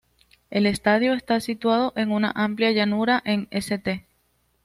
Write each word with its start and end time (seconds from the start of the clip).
El 0.49 0.65
estadio 0.65 1.13
está 1.13 1.39
situado 1.39 1.93
en 1.95 2.11
una 2.11 2.31
amplia 2.35 2.71
llanura 2.71 3.21
en 3.23 3.47
St. 3.51 4.03